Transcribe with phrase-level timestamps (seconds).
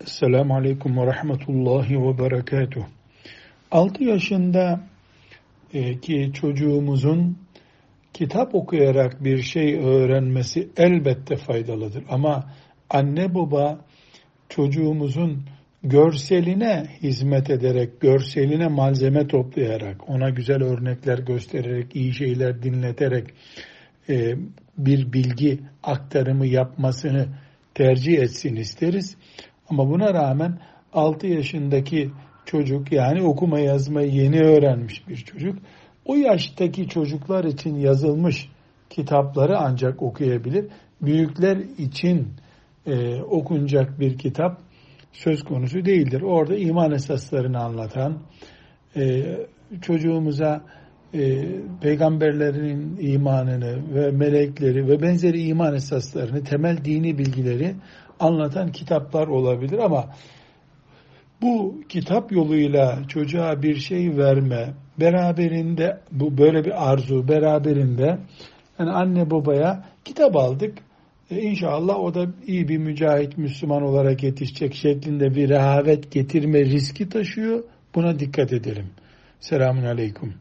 [0.00, 2.84] Esselamu Aleyküm ve Rahmetullahi ve Berekatuh.
[3.70, 4.80] 6 yaşında
[5.74, 7.38] e, ki çocuğumuzun
[8.12, 12.04] kitap okuyarak bir şey öğrenmesi elbette faydalıdır.
[12.08, 12.52] Ama
[12.90, 13.84] anne baba
[14.48, 15.44] çocuğumuzun
[15.82, 23.26] görseline hizmet ederek, görseline malzeme toplayarak, ona güzel örnekler göstererek, iyi şeyler dinleterek
[24.08, 24.34] e,
[24.78, 27.26] bir bilgi aktarımı yapmasını
[27.74, 29.16] tercih etsin isteriz.
[29.70, 30.58] Ama buna rağmen
[30.92, 32.10] 6 yaşındaki
[32.44, 35.58] çocuk yani okuma yazmayı yeni öğrenmiş bir çocuk
[36.04, 38.48] o yaştaki çocuklar için yazılmış
[38.90, 40.66] kitapları ancak okuyabilir.
[41.02, 42.28] Büyükler için
[42.86, 44.60] e, okunacak bir kitap
[45.12, 46.22] söz konusu değildir.
[46.22, 48.18] Orada iman esaslarını anlatan,
[48.96, 49.22] e,
[49.82, 50.64] çocuğumuza
[51.14, 51.44] e,
[51.80, 57.74] peygamberlerin imanını ve melekleri ve benzeri iman esaslarını, temel dini bilgileri
[58.20, 60.04] anlatan kitaplar olabilir ama
[61.42, 68.18] bu kitap yoluyla çocuğa bir şey verme, beraberinde bu böyle bir arzu beraberinde
[68.78, 70.78] yani anne babaya kitap aldık.
[71.30, 77.08] E inşallah o da iyi bir mücahit Müslüman olarak yetişecek şeklinde bir rehavet getirme riski
[77.08, 77.64] taşıyor.
[77.94, 78.86] Buna dikkat edelim.
[79.40, 80.34] Selamun Aleyküm.